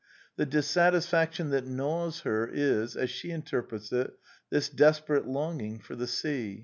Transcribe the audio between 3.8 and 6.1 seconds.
it, this desperate longing for the